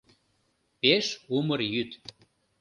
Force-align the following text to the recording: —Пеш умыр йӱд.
—Пеш 0.81 1.05
умыр 1.35 1.59
йӱд. 1.73 1.91